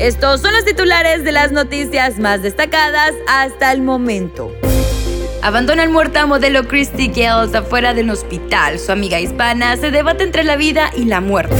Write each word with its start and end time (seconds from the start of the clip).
Estos 0.00 0.40
son 0.40 0.54
los 0.54 0.64
titulares 0.64 1.24
de 1.24 1.32
las 1.32 1.52
noticias 1.52 2.18
más 2.18 2.40
destacadas 2.40 3.12
hasta 3.28 3.70
el 3.70 3.82
momento. 3.82 4.50
Abandona 5.42 5.84
el 5.84 5.90
muerta 5.90 6.24
modelo 6.24 6.66
Christy 6.66 7.08
Gales 7.08 7.54
afuera 7.54 7.92
del 7.92 8.08
hospital. 8.08 8.78
Su 8.78 8.92
amiga 8.92 9.20
hispana 9.20 9.76
se 9.76 9.90
debate 9.90 10.24
entre 10.24 10.42
la 10.42 10.56
vida 10.56 10.90
y 10.96 11.04
la 11.04 11.20
muerte. 11.20 11.54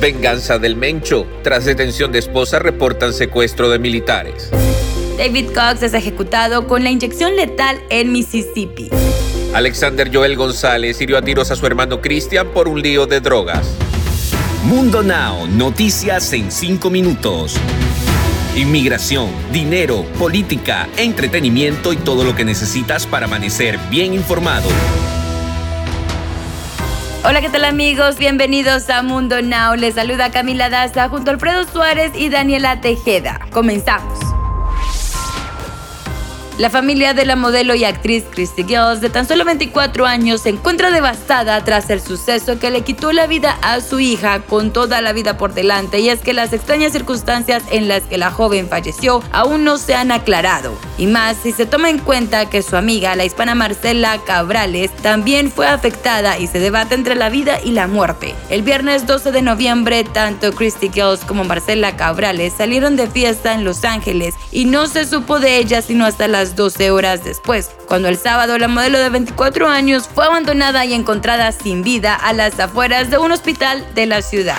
Venganza 0.00 0.58
del 0.58 0.74
Mencho. 0.74 1.24
Tras 1.44 1.66
detención 1.66 2.10
de 2.10 2.18
esposa 2.18 2.58
reportan 2.58 3.12
secuestro 3.12 3.70
de 3.70 3.78
militares. 3.78 4.50
David 5.16 5.50
Cox 5.54 5.84
es 5.84 5.94
ejecutado 5.94 6.66
con 6.66 6.82
la 6.82 6.90
inyección 6.90 7.36
letal 7.36 7.80
en 7.90 8.10
Mississippi. 8.10 8.90
Alexander 9.54 10.10
Joel 10.12 10.34
González 10.34 11.00
hirió 11.00 11.16
a 11.16 11.22
tiros 11.22 11.52
a 11.52 11.54
su 11.54 11.64
hermano 11.64 12.00
Christian 12.00 12.48
por 12.48 12.66
un 12.66 12.82
lío 12.82 13.06
de 13.06 13.20
drogas. 13.20 13.68
Mundo 14.64 15.04
Now, 15.04 15.46
noticias 15.46 16.32
en 16.32 16.50
5 16.50 16.90
minutos. 16.90 17.54
Inmigración, 18.56 19.30
dinero, 19.52 20.04
política, 20.18 20.88
entretenimiento 20.96 21.92
y 21.92 21.96
todo 21.96 22.24
lo 22.24 22.34
que 22.34 22.44
necesitas 22.44 23.06
para 23.06 23.26
amanecer 23.26 23.78
bien 23.88 24.14
informado. 24.14 24.68
Hola, 27.24 27.40
¿qué 27.40 27.48
tal 27.50 27.64
amigos? 27.64 28.18
Bienvenidos 28.18 28.90
a 28.90 29.02
Mundo 29.02 29.40
Now. 29.42 29.76
Les 29.76 29.94
saluda 29.94 30.32
Camila 30.32 30.68
Daza 30.68 31.08
junto 31.08 31.30
a 31.30 31.34
Alfredo 31.34 31.64
Suárez 31.64 32.10
y 32.16 32.28
Daniela 32.28 32.80
Tejeda. 32.80 33.40
Comenzamos. 33.52 34.27
La 36.58 36.70
familia 36.70 37.14
de 37.14 37.24
la 37.24 37.36
modelo 37.36 37.76
y 37.76 37.84
actriz 37.84 38.24
Christy 38.32 38.64
Gills, 38.64 39.00
de 39.00 39.10
tan 39.10 39.28
solo 39.28 39.44
24 39.44 40.06
años, 40.06 40.40
se 40.40 40.48
encuentra 40.48 40.90
devastada 40.90 41.62
tras 41.62 41.88
el 41.88 42.00
suceso 42.00 42.58
que 42.58 42.72
le 42.72 42.82
quitó 42.82 43.12
la 43.12 43.28
vida 43.28 43.56
a 43.62 43.80
su 43.80 44.00
hija 44.00 44.40
con 44.40 44.72
toda 44.72 45.00
la 45.00 45.12
vida 45.12 45.38
por 45.38 45.54
delante. 45.54 46.00
Y 46.00 46.08
es 46.08 46.18
que 46.18 46.32
las 46.32 46.52
extrañas 46.52 46.90
circunstancias 46.90 47.62
en 47.70 47.86
las 47.86 48.02
que 48.02 48.18
la 48.18 48.32
joven 48.32 48.68
falleció 48.68 49.22
aún 49.30 49.62
no 49.62 49.78
se 49.78 49.94
han 49.94 50.10
aclarado. 50.10 50.76
Y 50.98 51.06
más 51.06 51.36
si 51.40 51.52
se 51.52 51.64
toma 51.64 51.90
en 51.90 52.00
cuenta 52.00 52.50
que 52.50 52.62
su 52.62 52.76
amiga, 52.76 53.14
la 53.14 53.24
hispana 53.24 53.54
Marcela 53.54 54.18
Cabrales, 54.26 54.90
también 54.96 55.52
fue 55.52 55.68
afectada 55.68 56.40
y 56.40 56.48
se 56.48 56.58
debate 56.58 56.96
entre 56.96 57.14
la 57.14 57.28
vida 57.28 57.60
y 57.64 57.70
la 57.70 57.86
muerte. 57.86 58.34
El 58.50 58.62
viernes 58.62 59.06
12 59.06 59.30
de 59.30 59.42
noviembre, 59.42 60.02
tanto 60.02 60.52
Christy 60.52 60.90
Gills 60.92 61.24
como 61.24 61.44
Marcela 61.44 61.94
Cabrales 61.94 62.54
salieron 62.58 62.96
de 62.96 63.06
fiesta 63.06 63.54
en 63.54 63.62
Los 63.62 63.84
Ángeles 63.84 64.34
y 64.50 64.64
no 64.64 64.88
se 64.88 65.04
supo 65.04 65.38
de 65.38 65.58
ella 65.58 65.82
sino 65.82 66.04
hasta 66.04 66.26
las 66.26 66.47
12 66.56 66.90
horas 66.90 67.24
después, 67.24 67.70
cuando 67.86 68.08
el 68.08 68.16
sábado 68.16 68.58
la 68.58 68.68
modelo 68.68 68.98
de 68.98 69.08
24 69.08 69.68
años 69.68 70.08
fue 70.12 70.26
abandonada 70.26 70.84
y 70.84 70.94
encontrada 70.94 71.52
sin 71.52 71.82
vida 71.82 72.14
a 72.14 72.32
las 72.32 72.58
afueras 72.60 73.10
de 73.10 73.18
un 73.18 73.32
hospital 73.32 73.84
de 73.94 74.06
la 74.06 74.22
ciudad. 74.22 74.58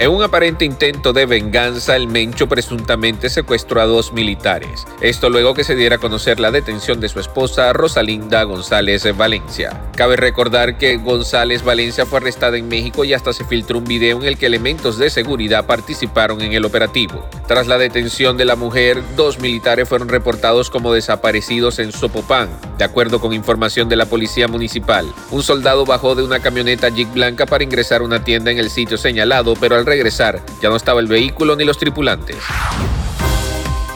En 0.00 0.10
un 0.10 0.22
aparente 0.22 0.64
intento 0.64 1.12
de 1.12 1.26
venganza, 1.26 1.94
el 1.94 2.08
Mencho 2.08 2.48
presuntamente 2.48 3.28
secuestró 3.28 3.82
a 3.82 3.84
dos 3.84 4.14
militares. 4.14 4.86
Esto 5.02 5.28
luego 5.28 5.52
que 5.52 5.62
se 5.62 5.76
diera 5.76 5.96
a 5.96 5.98
conocer 5.98 6.40
la 6.40 6.50
detención 6.50 7.00
de 7.00 7.10
su 7.10 7.20
esposa 7.20 7.70
Rosalinda 7.74 8.42
González 8.44 9.14
Valencia. 9.14 9.90
Cabe 9.94 10.16
recordar 10.16 10.78
que 10.78 10.96
González 10.96 11.62
Valencia 11.62 12.06
fue 12.06 12.20
arrestada 12.20 12.56
en 12.56 12.66
México 12.66 13.04
y 13.04 13.12
hasta 13.12 13.34
se 13.34 13.44
filtró 13.44 13.76
un 13.76 13.84
video 13.84 14.16
en 14.16 14.24
el 14.24 14.38
que 14.38 14.46
elementos 14.46 14.96
de 14.96 15.10
seguridad 15.10 15.66
participaron 15.66 16.40
en 16.40 16.54
el 16.54 16.64
operativo. 16.64 17.28
Tras 17.46 17.66
la 17.66 17.76
detención 17.76 18.38
de 18.38 18.46
la 18.46 18.56
mujer, 18.56 19.02
dos 19.16 19.38
militares 19.38 19.86
fueron 19.86 20.08
reportados 20.08 20.70
como 20.70 20.94
desaparecidos 20.94 21.78
en 21.78 21.92
Sopopán. 21.92 22.48
De 22.80 22.84
acuerdo 22.84 23.20
con 23.20 23.34
información 23.34 23.90
de 23.90 23.96
la 23.96 24.06
policía 24.06 24.48
municipal, 24.48 25.04
un 25.30 25.42
soldado 25.42 25.84
bajó 25.84 26.14
de 26.14 26.22
una 26.22 26.40
camioneta 26.40 26.88
Jeep 26.88 27.12
blanca 27.12 27.44
para 27.44 27.62
ingresar 27.62 28.00
a 28.00 28.04
una 28.04 28.24
tienda 28.24 28.50
en 28.52 28.56
el 28.56 28.70
sitio 28.70 28.96
señalado, 28.96 29.52
pero 29.60 29.76
al 29.76 29.84
regresar 29.84 30.40
ya 30.62 30.70
no 30.70 30.76
estaba 30.76 31.00
el 31.00 31.06
vehículo 31.06 31.56
ni 31.56 31.64
los 31.64 31.76
tripulantes. 31.76 32.38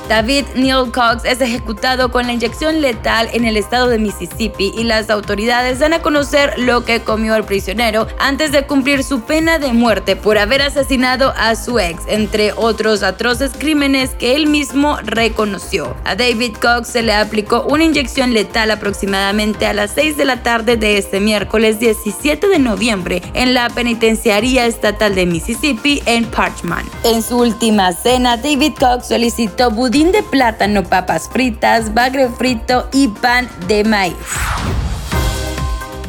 David 0.09 0.45
Neil 0.55 0.93
Cox 0.93 1.25
es 1.25 1.41
ejecutado 1.41 2.11
con 2.11 2.27
la 2.27 2.35
inyección 2.35 2.83
letal 2.83 3.29
en 3.33 3.47
el 3.47 3.57
estado 3.57 3.89
de 3.89 3.99
Mississippi 3.99 4.73
y 4.77 4.85
las 4.85 5.09
autoridades 5.09 5.79
dan 5.79 5.95
a 5.95 6.03
conocer 6.03 6.53
lo 6.59 6.85
que 6.85 7.01
comió 7.01 7.35
el 7.37 7.45
prisionero 7.45 8.07
antes 8.19 8.53
de 8.53 8.67
cumplir 8.67 9.03
su 9.03 9.23
pena 9.23 9.59
de 9.59 9.73
muerte 9.73 10.15
por 10.15 10.37
haber 10.37 10.61
asesinado 10.61 11.33
a 11.37 11.57
su 11.57 11.79
ex, 11.79 12.03
entre 12.07 12.53
otros 12.53 13.03
atroces 13.03 13.53
crímenes 13.59 14.11
que 14.11 14.37
él 14.37 14.47
mismo 14.47 14.99
reconoció. 15.03 15.97
A 16.05 16.15
David 16.17 16.57
Cox 16.61 16.89
se 16.89 17.03
le 17.03 17.15
aplicó 17.15 17.63
una 17.63 17.85
inyección 17.85 18.35
letal 18.35 18.71
aproximadamente 18.71 19.67
a 19.67 19.73
las 19.73 19.93
6 19.93 20.19
de 20.19 20.25
la 20.27 20.43
tarde 20.43 20.77
de 20.77 20.99
este 20.99 21.19
miércoles 21.21 21.81
17 21.81 22.49
de 22.49 22.59
noviembre 22.59 23.23
en 23.33 23.55
la 23.55 23.71
penitenciaría 23.71 24.67
estatal 24.67 25.15
de 25.15 25.25
Mississippi 25.25 26.03
en 26.05 26.27
Parchman. 26.27 26.85
En 27.05 27.23
su 27.23 27.39
última 27.39 27.93
cena, 27.93 28.37
David 28.37 28.75
Cox 28.79 29.09
solicitó 29.09 29.71
de 29.95 30.25
plátano, 30.25 30.83
papas 30.83 31.29
fritas, 31.29 31.95
bagre 31.95 32.29
frito 32.29 32.89
y 32.93 33.07
pan 33.07 33.49
de 33.69 33.85
maíz. 33.85 34.17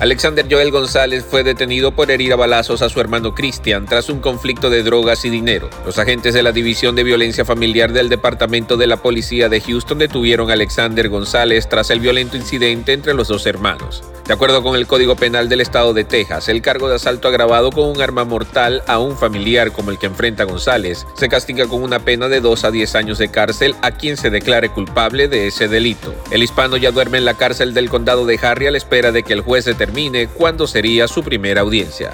Alexander 0.02 0.46
Joel 0.50 0.72
González 0.72 1.24
fue 1.24 1.44
detenido 1.44 1.94
por 1.94 2.12
herir 2.12 2.34
a 2.34 2.36
balazos 2.36 2.82
a 2.82 2.90
su 2.90 3.00
hermano 3.00 3.34
Cristian 3.34 3.86
tras 3.86 4.10
un 4.10 4.20
conflicto 4.20 4.70
de 4.70 4.84
drogas 4.84 5.24
y 5.24 5.30
dinero. 5.30 5.70
Los 5.86 5.98
agentes 6.00 6.34
de 6.34 6.44
la 6.44 6.52
División 6.52 6.96
de 6.96 7.06
Violencia 7.06 7.46
Familiar 7.46 7.94
del 7.94 8.10
Departamento 8.10 8.76
de 8.76 8.88
la 8.88 8.98
Policía 8.98 9.48
de 9.48 9.62
Houston 9.62 9.98
detuvieron 9.98 10.50
a 10.50 10.54
Alexander 10.54 11.08
González 11.08 11.70
tras 11.70 11.92
el 11.92 12.02
violento 12.02 12.36
incidente 12.36 12.92
entre 12.92 13.14
los 13.14 13.30
dos 13.30 13.46
hermanos. 13.46 14.04
De 14.28 14.34
acuerdo 14.34 14.64
con 14.64 14.76
el 14.76 14.88
Código 14.88 15.16
Penal 15.16 15.48
del 15.50 15.62
Estado 15.62 15.94
de 15.94 16.04
Texas, 16.04 16.50
el 16.50 16.62
cargo 16.62 16.90
de 16.90 16.96
asalto 16.96 17.28
agravado 17.28 17.72
con 17.72 17.88
un 17.88 18.02
arma 18.02 18.26
mortal 18.26 18.84
a 18.88 19.00
un 19.00 19.16
familiar 19.16 19.72
como 19.72 19.92
el 19.92 20.00
que 20.00 20.08
enfrenta 20.08 20.44
González 20.44 21.06
se 21.14 21.30
castiga 21.30 21.68
con 21.68 21.84
una 21.84 22.00
pena 22.00 22.28
de 22.28 22.42
2 22.42 22.66
a 22.66 22.72
10 22.72 22.96
años 22.96 23.18
de 23.18 23.30
cárcel 23.30 23.76
a 23.82 23.92
quien 23.92 24.18
se 24.18 24.30
declare 24.30 24.70
culpable 24.70 25.28
de 25.30 25.48
ese 25.48 25.68
delito. 25.68 26.14
El 26.32 26.44
hispano 26.44 26.76
ya 26.76 26.92
duerme 26.92 27.20
en 27.20 27.26
la 27.26 27.36
cárcel 27.36 27.74
del 27.74 27.90
condado 27.90 28.26
de 28.26 28.40
Harry 28.42 28.66
a 28.68 28.72
la 28.72 28.78
espera 28.78 29.12
de 29.12 29.24
que 29.24 29.34
el 29.34 29.42
juez 29.42 29.64
determine 29.64 29.85
cuándo 30.28 30.68
sería 30.68 31.08
su 31.08 31.24
primera 31.24 31.62
audiencia. 31.62 32.12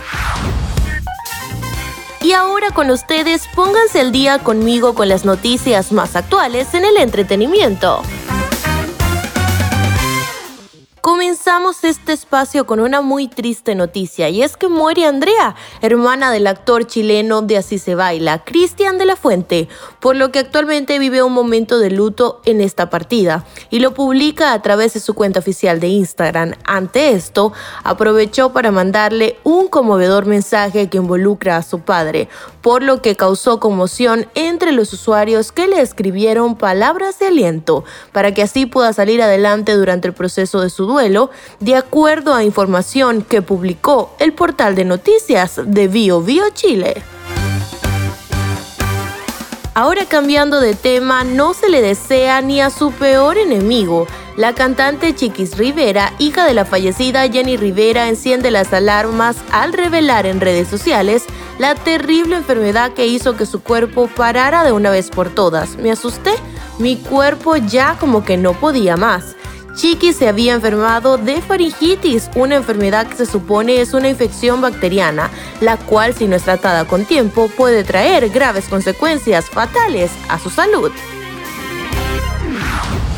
Y 2.21 2.33
ahora 2.33 2.69
con 2.71 2.91
ustedes, 2.91 3.47
pónganse 3.55 3.99
el 3.99 4.11
día 4.11 4.39
conmigo 4.39 4.93
con 4.93 5.09
las 5.09 5.25
noticias 5.25 5.91
más 5.91 6.15
actuales 6.15 6.73
en 6.73 6.85
el 6.85 6.97
entretenimiento. 6.97 8.03
Comenzamos 11.01 11.83
este 11.83 12.13
espacio 12.13 12.67
con 12.67 12.79
una 12.79 13.01
muy 13.01 13.27
triste 13.27 13.73
noticia 13.73 14.29
y 14.29 14.43
es 14.43 14.55
que 14.55 14.67
muere 14.67 15.07
Andrea, 15.07 15.55
hermana 15.81 16.31
del 16.31 16.45
actor 16.45 16.85
chileno 16.85 17.41
de 17.41 17.57
Así 17.57 17.79
se 17.79 17.95
baila, 17.95 18.43
Cristian 18.43 18.99
de 18.99 19.07
la 19.07 19.15
Fuente, 19.15 19.67
por 19.99 20.15
lo 20.15 20.31
que 20.31 20.37
actualmente 20.37 20.99
vive 20.99 21.23
un 21.23 21.33
momento 21.33 21.79
de 21.79 21.89
luto 21.89 22.39
en 22.45 22.61
esta 22.61 22.91
partida 22.91 23.45
y 23.71 23.79
lo 23.79 23.95
publica 23.95 24.53
a 24.53 24.61
través 24.61 24.93
de 24.93 24.99
su 24.99 25.15
cuenta 25.15 25.39
oficial 25.39 25.79
de 25.79 25.87
Instagram. 25.87 26.53
Ante 26.65 27.13
esto, 27.13 27.51
aprovechó 27.83 28.53
para 28.53 28.69
mandarle 28.69 29.39
un 29.43 29.69
conmovedor 29.69 30.27
mensaje 30.27 30.87
que 30.87 30.99
involucra 30.99 31.57
a 31.57 31.63
su 31.63 31.79
padre, 31.79 32.29
por 32.61 32.83
lo 32.83 33.01
que 33.01 33.15
causó 33.15 33.59
conmoción 33.59 34.27
entre 34.35 34.71
los 34.71 34.93
usuarios 34.93 35.51
que 35.51 35.67
le 35.67 35.81
escribieron 35.81 36.55
palabras 36.55 37.17
de 37.17 37.25
aliento 37.25 37.85
para 38.11 38.35
que 38.35 38.43
así 38.43 38.67
pueda 38.67 38.93
salir 38.93 39.19
adelante 39.23 39.73
durante 39.73 40.07
el 40.07 40.13
proceso 40.13 40.61
de 40.61 40.69
su 40.69 40.90
duelo, 40.91 41.31
de 41.59 41.75
acuerdo 41.75 42.33
a 42.33 42.43
información 42.43 43.21
que 43.21 43.41
publicó 43.41 44.15
el 44.19 44.33
portal 44.33 44.75
de 44.75 44.85
noticias 44.85 45.59
de 45.63 45.87
Bio 45.87 46.21
Bio 46.21 46.49
Chile. 46.53 47.01
Ahora 49.73 50.03
cambiando 50.05 50.59
de 50.59 50.75
tema, 50.75 51.23
no 51.23 51.53
se 51.53 51.69
le 51.69 51.81
desea 51.81 52.41
ni 52.41 52.59
a 52.59 52.69
su 52.69 52.91
peor 52.91 53.37
enemigo. 53.37 54.05
La 54.35 54.53
cantante 54.53 55.15
Chiquis 55.15 55.57
Rivera, 55.57 56.13
hija 56.19 56.45
de 56.45 56.53
la 56.53 56.65
fallecida 56.65 57.29
Jenny 57.29 57.55
Rivera, 57.55 58.09
enciende 58.09 58.51
las 58.51 58.73
alarmas 58.73 59.37
al 59.51 59.71
revelar 59.71 60.25
en 60.25 60.41
redes 60.41 60.67
sociales 60.67 61.23
la 61.57 61.75
terrible 61.75 62.35
enfermedad 62.35 62.91
que 62.93 63.07
hizo 63.07 63.37
que 63.37 63.45
su 63.45 63.61
cuerpo 63.61 64.07
parara 64.07 64.63
de 64.65 64.71
una 64.73 64.89
vez 64.89 65.09
por 65.09 65.29
todas. 65.29 65.77
Me 65.77 65.91
asusté, 65.91 66.31
mi 66.79 66.97
cuerpo 66.97 67.55
ya 67.55 67.97
como 67.97 68.25
que 68.25 68.35
no 68.35 68.53
podía 68.53 68.97
más. 68.97 69.35
Chiqui 69.75 70.11
se 70.11 70.27
había 70.27 70.53
enfermado 70.53 71.17
de 71.17 71.41
faringitis, 71.41 72.29
una 72.35 72.55
enfermedad 72.55 73.07
que 73.07 73.15
se 73.15 73.25
supone 73.25 73.79
es 73.79 73.93
una 73.93 74.09
infección 74.09 74.61
bacteriana, 74.61 75.31
la 75.61 75.77
cual 75.77 76.13
si 76.13 76.27
no 76.27 76.35
es 76.35 76.43
tratada 76.43 76.85
con 76.85 77.05
tiempo 77.05 77.49
puede 77.55 77.83
traer 77.83 78.29
graves 78.29 78.65
consecuencias 78.67 79.49
fatales 79.49 80.11
a 80.27 80.39
su 80.39 80.49
salud. 80.49 80.91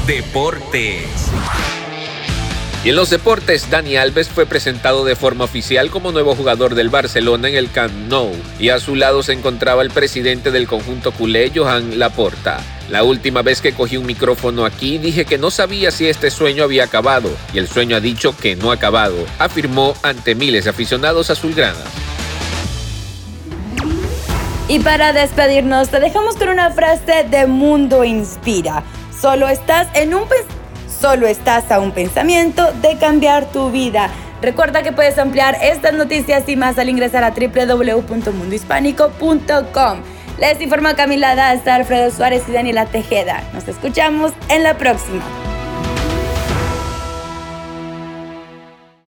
Deportes. 0.05 1.31
Y 2.83 2.89
en 2.89 2.97
los 2.97 3.09
deportes, 3.09 3.69
Dani 3.69 3.95
Alves 3.95 4.27
fue 4.27 4.45
presentado 4.45 5.05
de 5.05 5.15
forma 5.15 5.45
oficial 5.45 5.89
como 5.89 6.11
nuevo 6.11 6.35
jugador 6.35 6.75
del 6.75 6.89
Barcelona 6.89 7.47
en 7.47 7.55
el 7.55 7.71
Camp 7.71 7.93
Nou, 8.09 8.31
y 8.59 8.69
a 8.69 8.79
su 8.79 8.95
lado 8.95 9.23
se 9.23 9.31
encontraba 9.31 9.81
el 9.81 9.89
presidente 9.89 10.51
del 10.51 10.67
conjunto 10.67 11.13
culé, 11.13 11.49
Johan 11.55 11.97
Laporta. 11.97 12.59
La 12.89 13.03
última 13.03 13.41
vez 13.41 13.61
que 13.61 13.73
cogí 13.73 13.97
un 13.97 14.05
micrófono 14.05 14.65
aquí 14.65 14.97
dije 14.97 15.25
que 15.25 15.37
no 15.37 15.51
sabía 15.51 15.91
si 15.91 16.07
este 16.07 16.29
sueño 16.29 16.63
había 16.63 16.83
acabado, 16.83 17.29
y 17.53 17.59
el 17.59 17.67
sueño 17.67 17.95
ha 17.95 17.99
dicho 17.99 18.35
que 18.35 18.55
no 18.55 18.71
ha 18.71 18.75
acabado, 18.75 19.15
afirmó 19.39 19.93
ante 20.03 20.35
miles 20.35 20.65
de 20.65 20.69
aficionados 20.69 21.29
azulgranas. 21.29 21.83
Y 24.67 24.79
para 24.79 25.13
despedirnos, 25.13 25.89
te 25.89 25.99
dejamos 25.99 26.35
con 26.35 26.49
una 26.49 26.71
frase 26.71 27.25
de 27.29 27.47
Mundo 27.47 28.03
Inspira. 28.03 28.83
Solo 29.19 29.47
estás 29.47 29.87
en 29.93 30.13
un 30.13 30.23
solo 30.87 31.27
estás 31.27 31.69
a 31.69 31.79
un 31.79 31.91
pensamiento 31.91 32.71
de 32.81 32.97
cambiar 32.97 33.51
tu 33.51 33.71
vida. 33.71 34.09
Recuerda 34.41 34.83
que 34.83 34.93
puedes 34.93 35.17
ampliar 35.17 35.57
estas 35.61 35.93
noticias 35.93 36.47
y 36.47 36.55
más 36.55 36.77
al 36.77 36.87
ingresar 36.89 37.25
a 37.25 37.31
www.mundohispánico.com. 37.31 40.12
Les 40.39 40.59
informa 40.61 40.95
Camila 40.95 41.35
Daza, 41.35 41.75
Alfredo 41.75 42.09
Suárez 42.11 42.43
y 42.47 42.51
Daniela 42.51 42.85
Tejeda. 42.85 43.43
Nos 43.53 43.67
escuchamos 43.67 44.33
en 44.49 44.63
la 44.63 44.77
próxima. 44.77 45.23